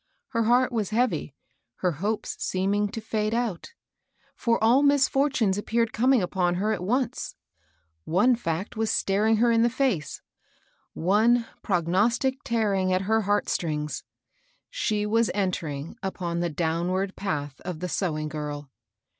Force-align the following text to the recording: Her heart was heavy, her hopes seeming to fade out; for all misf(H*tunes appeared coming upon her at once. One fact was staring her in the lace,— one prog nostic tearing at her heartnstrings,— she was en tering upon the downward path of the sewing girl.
Her 0.29 0.45
heart 0.45 0.71
was 0.71 0.89
heavy, 0.89 1.35
her 1.75 1.91
hopes 1.91 2.35
seeming 2.43 2.89
to 2.89 2.99
fade 2.99 3.35
out; 3.35 3.73
for 4.35 4.57
all 4.63 4.81
misf(H*tunes 4.81 5.59
appeared 5.59 5.93
coming 5.93 6.23
upon 6.23 6.55
her 6.55 6.73
at 6.73 6.83
once. 6.83 7.35
One 8.03 8.35
fact 8.35 8.75
was 8.75 8.89
staring 8.89 9.35
her 9.37 9.51
in 9.51 9.61
the 9.61 9.71
lace,— 9.79 10.23
one 10.93 11.45
prog 11.61 11.85
nostic 11.87 12.37
tearing 12.43 12.91
at 12.91 13.01
her 13.01 13.21
heartnstrings,— 13.25 14.03
she 14.71 15.05
was 15.05 15.29
en 15.35 15.51
tering 15.51 15.95
upon 16.01 16.39
the 16.39 16.49
downward 16.49 17.15
path 17.15 17.61
of 17.63 17.79
the 17.79 17.87
sewing 17.87 18.27
girl. 18.27 18.71